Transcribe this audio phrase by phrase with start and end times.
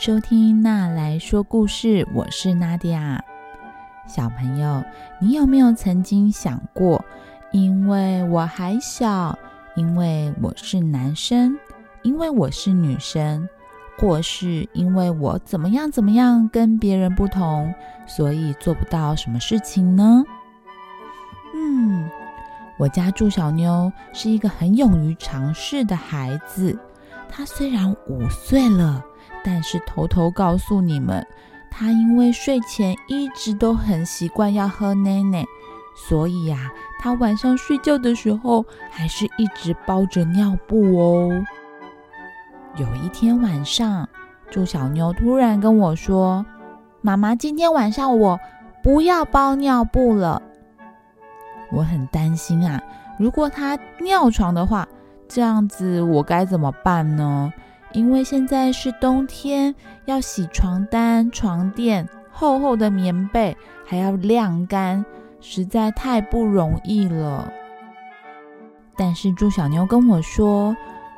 [0.00, 3.22] 收听娜来说故事，我是娜迪亚。
[4.06, 4.82] 小朋友，
[5.20, 7.04] 你有没有曾经想过，
[7.52, 9.38] 因为我还小，
[9.76, 11.54] 因为我是男生，
[12.00, 13.46] 因为我是女生，
[13.98, 17.70] 或是因为我怎么样怎么样跟别人不同，
[18.06, 20.24] 所以做不到什么事情呢？
[21.54, 22.08] 嗯，
[22.78, 26.74] 我家祝小妞是一个很勇于尝试的孩子。
[27.28, 29.04] 她虽然五岁了，
[29.44, 31.26] 但是偷偷告诉你们。
[31.70, 35.44] 他因为睡前一直都很习惯要喝奶奶，
[35.94, 41.44] 所以呀，他晚上睡觉的时候还是一直包着尿布哦。
[42.76, 44.08] 有一天晚上，
[44.50, 46.44] 猪小妞突然跟我说
[47.00, 48.38] ：“妈妈，今天晚上我
[48.82, 50.42] 不要包尿布了。”
[51.70, 52.82] 我很担心啊，
[53.16, 54.86] 如果他尿床的话，
[55.28, 57.52] 这样子我该怎么办呢？
[57.92, 59.74] 因为现在是冬天，
[60.04, 65.04] 要洗床单、床垫，厚厚的棉被还要晾干，
[65.40, 67.52] 实在太不容易了。
[68.96, 70.76] 但是猪小妞跟我说，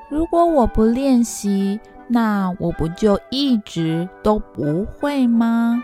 [0.09, 5.83] 如果我不练习，那我不就一直都不会吗？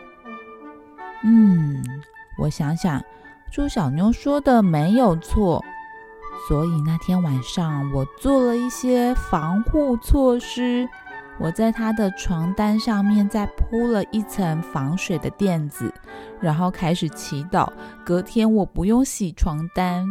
[1.25, 1.84] 嗯，
[2.41, 3.03] 我想想，
[3.50, 5.64] 猪小妞说的没有错。
[6.47, 10.89] 所以那天晚上，我做了一些防护措施。
[11.41, 15.92] 我在他的床单上面再铺了一层防水的垫子，
[16.41, 17.70] 然后开始祈祷，
[18.05, 20.06] 隔天我不用洗床单。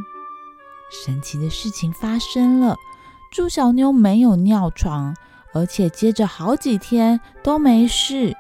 [0.89, 2.77] 神奇的事情发生了，
[3.31, 5.13] 祝小妞没有尿床，
[5.53, 8.33] 而且接着好几天都没事。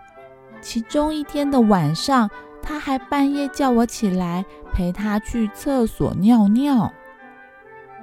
[0.61, 2.29] 其中一天的晚上，
[2.61, 6.93] 他还半夜叫我起来陪他去厕所尿尿。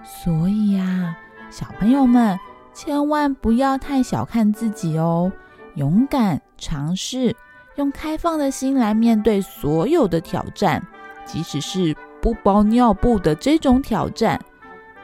[0.05, 1.16] 所以呀，
[1.50, 2.38] 小朋友们
[2.74, 5.33] 千万不要太小看自己哦！
[5.77, 7.34] 勇敢尝试，
[7.77, 10.86] 用开放的心来面对所有的挑战，
[11.24, 14.39] 即使是不包尿布的这种挑战，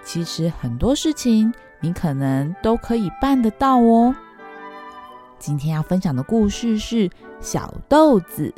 [0.05, 4.15] 其实很多事情你可能都可以办得到哦。
[5.39, 7.09] 今天要分享的故事是
[7.41, 8.55] 小豆子。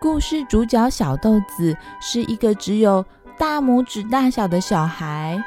[0.00, 3.04] 故事主角小豆子是一个只有。
[3.38, 5.42] 大拇指大小的小孩，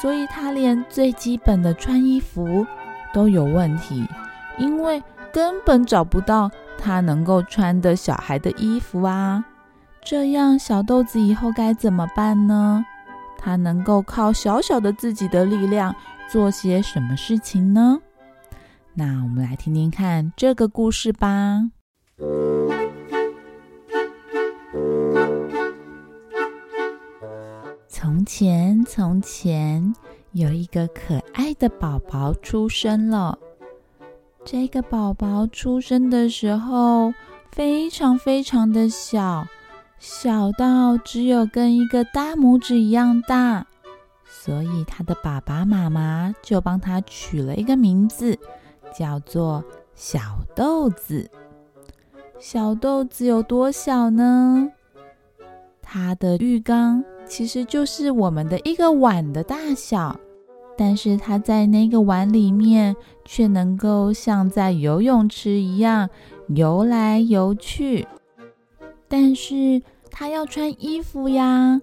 [0.00, 2.66] 所以他连最基本的穿衣服
[3.12, 4.06] 都有问题，
[4.56, 9.44] 因为根本找不到他能够穿的小孩的衣服啊！
[10.04, 12.84] 这样小豆子以后该怎么办呢？
[13.38, 15.94] 他能够靠小小的自己的力量
[16.30, 17.98] 做些什么事情呢？
[18.94, 21.70] 那我们来听听看这个故事吧。
[28.34, 29.94] 前，从前
[30.30, 33.38] 有一个可爱的宝宝出生了。
[34.42, 37.12] 这个宝宝出生的时候
[37.50, 39.46] 非常非常的小，
[39.98, 43.66] 小到只有跟一个大拇指一样大，
[44.24, 48.38] 所以他的爸爸妈妈就帮他取了一个名字，
[48.98, 49.62] 叫做
[49.94, 51.30] 小豆子。
[52.40, 54.70] 小豆子有多小呢？
[55.82, 57.04] 他的浴缸。
[57.26, 60.18] 其实就是我们的一个碗的大小，
[60.76, 62.94] 但是它在那个碗里面
[63.24, 66.08] 却能够像在游泳池一样
[66.48, 68.06] 游来游去。
[69.08, 71.80] 但是它要穿衣服呀，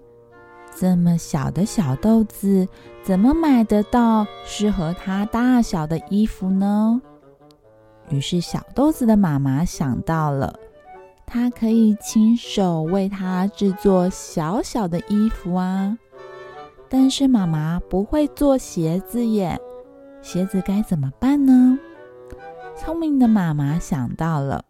[0.76, 2.66] 这么小的小豆子
[3.02, 7.00] 怎么买得到适合它大小的衣服呢？
[8.08, 10.58] 于是小豆子的妈妈想到了。
[11.32, 15.96] 他可以亲手为他制作小小的衣服啊，
[16.88, 19.56] 但是妈妈不会做鞋子耶，
[20.20, 21.78] 鞋子该怎么办呢？
[22.76, 24.64] 聪明的妈妈想到了，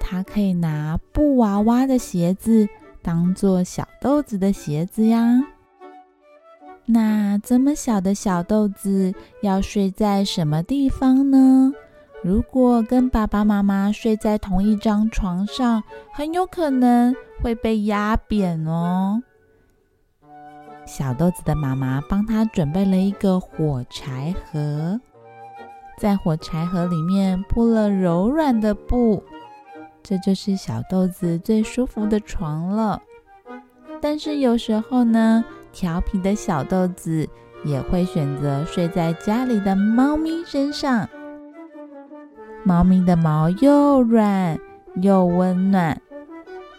[0.00, 2.68] 她可以拿布娃娃的鞋子
[3.02, 5.44] 当做小豆子的鞋子呀。
[6.86, 11.72] 那这么小的小豆子要睡在什么地方呢？
[12.22, 15.82] 如果跟爸爸妈妈睡在同一张床上，
[16.12, 19.22] 很有可能会被压扁哦。
[20.84, 25.00] 小豆子的妈妈帮他准备了一个火柴盒，
[25.98, 29.22] 在火柴盒里面铺了柔软的布，
[30.02, 33.00] 这就是小豆子最舒服的床了。
[34.02, 37.26] 但是有时候呢，调皮的小豆子
[37.64, 41.08] 也会选择睡在家里的猫咪身上。
[42.64, 44.58] 猫咪的毛又软
[44.96, 46.00] 又温暖，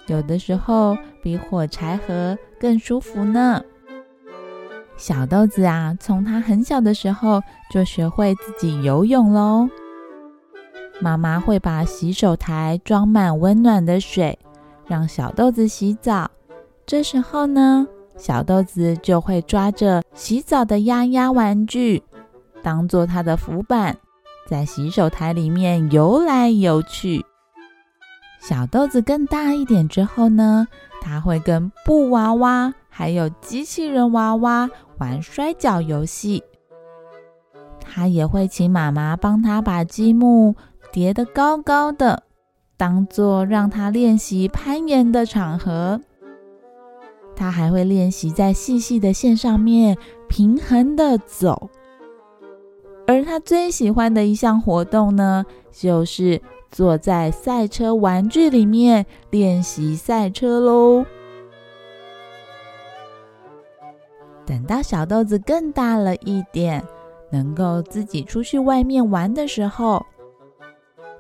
[0.08, 3.64] 有的时候比火柴盒更舒服呢。
[4.96, 7.42] 小豆子啊，从它很小的时候
[7.72, 9.68] 就学会自己游泳喽。
[11.00, 14.38] 妈妈会把洗手台装满温暖的水，
[14.86, 16.30] 让小豆子洗澡。
[16.86, 22.04] 这时候呢，小豆子就会抓着洗澡的鸭鸭玩具，
[22.62, 23.98] 当做它的浮板，
[24.52, 27.26] 在洗手台里面游来游去。
[28.42, 30.68] 小豆子更大一点之后呢，
[31.00, 36.44] 它会跟布娃娃还有机器人娃娃玩摔跤游戏。
[37.80, 40.54] 它也会请妈妈帮它把积木。
[40.92, 42.24] 叠得高高的，
[42.76, 46.02] 当做让他练习攀岩的场合。
[47.34, 51.70] 他还会练习在细细的线上面平衡的走。
[53.12, 56.42] 而他最喜欢的一项活动呢，就是
[56.72, 61.06] 坐在赛车玩具里面练习赛车喽。
[64.46, 66.82] 等到小豆子更大了一点，
[67.30, 70.06] 能够自己出去外面玩的时候。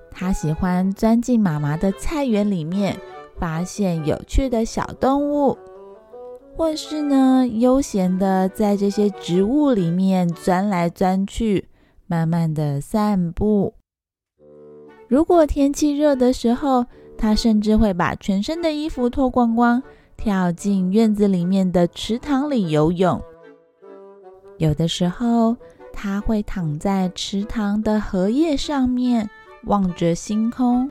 [0.09, 2.97] 他喜欢钻进妈妈的菜园里面，
[3.37, 5.57] 发现有趣的小动物，
[6.55, 11.67] 或是呢悠闲的在这些植物里面钻来钻去，
[12.11, 13.73] 慢慢的散步。
[15.07, 16.85] 如果天气热的时候，
[17.17, 19.81] 他甚至会把全身的衣服脱光光，
[20.17, 23.21] 跳进院子里面的池塘里游泳。
[24.57, 25.55] 有的时候，
[25.93, 29.29] 他会躺在池塘的荷叶上面。
[29.65, 30.89] 望着星空，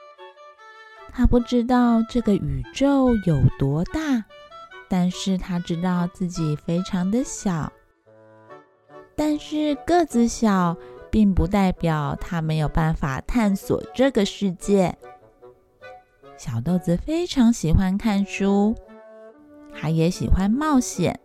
[1.13, 4.25] 他不知道这个宇宙有多大，
[4.89, 7.73] 但是他知道自己非常的小。
[9.17, 10.77] 但是个子小，
[11.11, 14.97] 并不代表他没有办法探索这个世界。
[16.37, 18.75] 小豆子非常喜欢看书，
[19.75, 21.19] 他也喜欢冒险。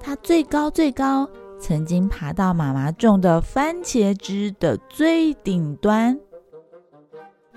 [0.00, 1.28] 他最高最高，
[1.58, 6.18] 曾经爬到妈妈种的番茄枝的最顶端。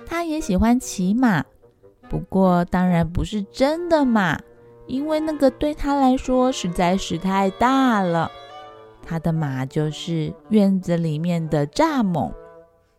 [0.05, 1.45] 他也喜欢骑马，
[2.09, 4.39] 不过当然不是真的马，
[4.87, 8.31] 因为那个对他来说实在是太大了。
[9.03, 12.33] 他的马就是院子里面的蚱蜢，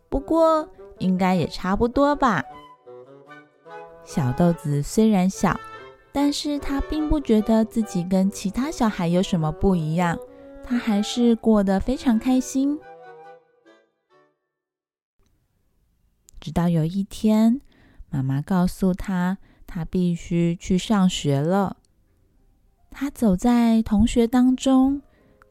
[0.09, 0.69] 不过
[0.99, 2.43] 应该也差不多吧。
[4.03, 5.59] 小豆子虽然小，
[6.11, 10.17] 但是他并不觉得自己跟其他小孩有什么不一样，
[10.63, 12.79] 他还是过得非常开心。
[16.39, 17.61] 直到有一天，
[18.09, 21.77] 妈妈告诉他，他必须去上学了。
[22.91, 25.01] 他走在同学当中，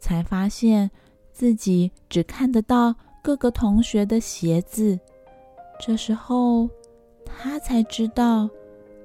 [0.03, 0.91] 才发现
[1.31, 4.99] 自己只看得到各个同学的鞋子。
[5.79, 6.69] 这时候，
[7.25, 8.51] 他才知道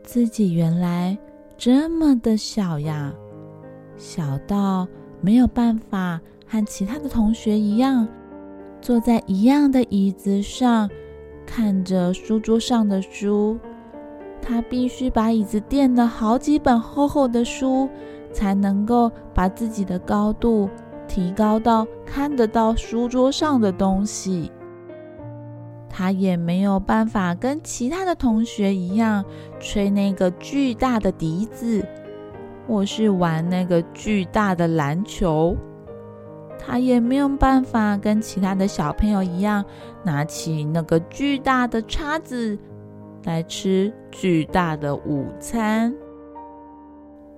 [0.04, 1.16] 自己原来
[1.56, 3.14] 这么的小呀，
[3.96, 4.88] 小到
[5.22, 8.08] 没有办法和其他的同学一样，
[8.82, 10.90] 坐在一样的椅子上。
[11.46, 13.58] 看着书桌上的书，
[14.42, 17.88] 他必须把椅子垫了好几本厚厚的书，
[18.34, 20.70] 才能够把自己的高度
[21.08, 24.52] 提高到看得到书桌上的东西。
[25.90, 29.26] 他也没有办法跟其他的同学一样
[29.60, 31.84] 吹那个巨大的笛子，
[32.68, 35.56] 或是玩那个巨大的篮球。
[36.60, 39.64] 他也没有办法跟其他的小朋友一样，
[40.04, 42.58] 拿起那个巨大的叉子
[43.24, 45.94] 来吃巨大的午餐。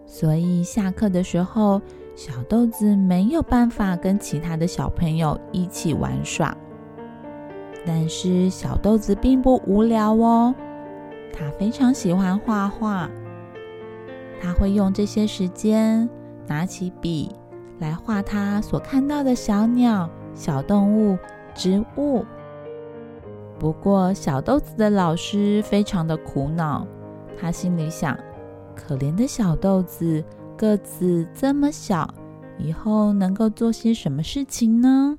[0.05, 1.79] 所以下课的时候，
[2.19, 6.53] 小豆子没有办法跟其他的小朋友一起玩耍。
[7.87, 10.53] 但是小豆子并不无聊哦，
[11.31, 13.09] 他非常喜欢画画。
[14.41, 16.09] 他会用这些时间
[16.45, 17.33] 拿起笔。
[17.79, 21.17] 来画他所看到的小鸟、小动物、
[21.55, 22.25] 植物。
[23.57, 26.85] 不过，小豆子的老师非常的苦恼，
[27.39, 28.19] 他心里想：
[28.75, 30.21] 可怜的小豆子，
[30.59, 32.13] 个子这么小，
[32.57, 35.17] 以后能够做些什么事情呢？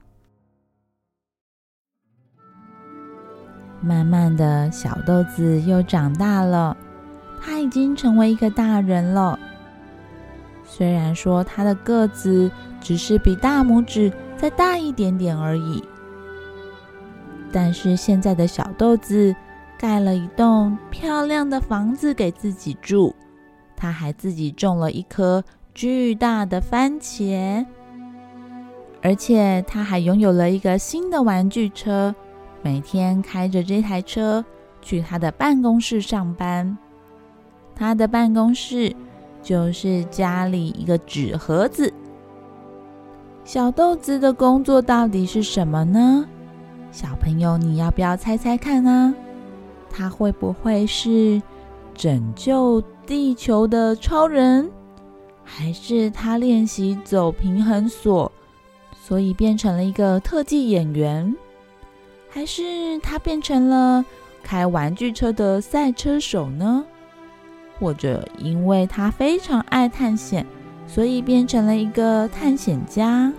[3.81, 6.77] 慢慢的小豆子又长大了，
[7.41, 9.39] 他已经成为一个大人了。
[10.63, 15.83] 虽然说他的个子只是比大拇指再大一点点而已，
[17.51, 19.35] 但是现在的小豆子
[19.79, 23.17] 盖了一栋漂亮的房子给自己住，
[23.81, 27.65] 他还自己种了一棵巨大的番茄，
[29.01, 32.15] 而且他还拥有了一个新的玩具车，
[32.61, 34.45] 每天开着这台车
[34.83, 36.77] 去他的办公室上班，
[37.75, 38.95] 他的办公室。
[39.43, 41.91] 就是家里一个纸盒子。
[43.43, 46.27] 小豆子的工作到底是什么呢？
[46.93, 49.15] 小朋友，你要不要猜猜看呢？
[49.89, 51.41] 他会不会是
[51.95, 54.71] 拯救地球的超人，
[55.43, 58.31] 还是他练习走平衡锁，
[59.03, 61.35] 所以变成了一个特技演员，
[62.29, 64.05] 还是他变成了
[64.45, 66.85] 开玩具车的赛车手呢？
[67.81, 70.47] 或者因为他非常爱探险，
[70.87, 73.33] 所以变成了一个探险家，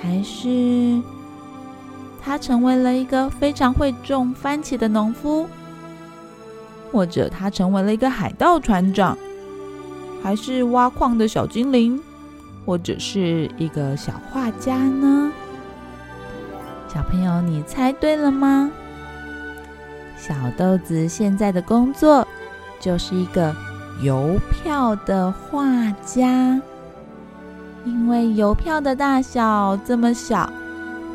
[0.00, 0.98] 还是？
[2.22, 5.46] 他成为了一个非常会种番茄的农夫，
[6.92, 9.16] 或者他成为了一个海盗船长，
[10.22, 12.00] 还是挖矿的小精灵，
[12.66, 15.30] 或者是一个小画家呢？
[16.92, 18.70] 小朋友，你猜对了吗？
[20.18, 22.26] 小豆子现在的工作
[22.78, 23.54] 就是一个
[24.02, 25.64] 邮票的画
[26.04, 26.60] 家，
[27.84, 30.52] 因为邮票的大小这么小。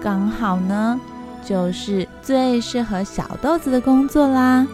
[0.02, 1.00] 刚好呢，
[1.44, 4.66] 就是最适合小豆子的工作啦。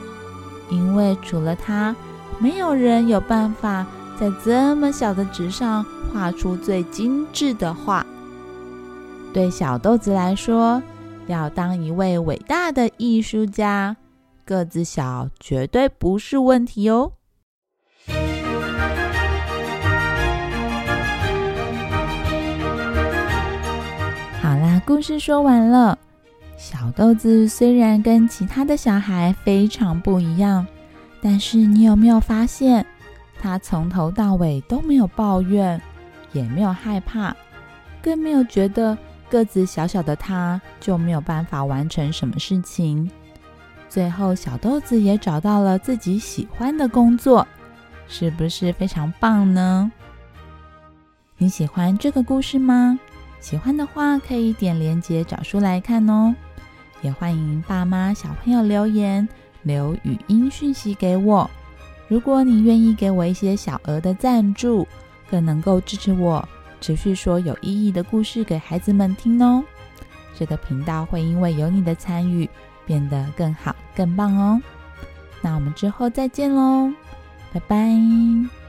[0.71, 1.95] 因为除了他，
[2.39, 3.85] 没有人有办法
[4.19, 8.03] 在这么小的纸上画出最精致的画。
[9.31, 10.81] 对小豆子来说，
[11.27, 13.95] 要当一位伟大的艺术家，
[14.45, 17.11] 个子小绝对不是问题哦。
[24.83, 25.97] 故事说完了。
[26.61, 30.67] 小豆子虽然跟其他的小孩非常不一样，
[31.19, 32.85] 但是你有没有发现，
[33.41, 35.81] 他从头到尾都没有抱怨，
[36.33, 37.35] 也没有害怕，
[37.99, 38.95] 更没有觉得
[39.27, 43.09] 个子小小的他就没有办法完成什么事情。
[43.89, 47.45] 最后，小豆子也找到了自己喜欢的工作，
[48.07, 49.91] 是不是非常棒呢？
[51.39, 52.99] 你喜欢这个故事吗？
[53.39, 56.35] 喜欢的话，可以点连接找书来看哦。
[57.01, 59.27] 也欢迎爸妈、小朋友留言
[59.63, 61.49] 留语音讯息给我。
[62.07, 64.87] 如果你愿意给我一些小额的赞助，
[65.29, 66.47] 更能够支持我
[66.79, 69.63] 持续说有意义的故事给孩子们听哦。
[70.37, 72.49] 这个频道会因为有你的参与
[72.85, 74.61] 变得更好、更棒哦。
[75.41, 76.91] 那我们之后再见喽，
[77.53, 78.60] 拜拜。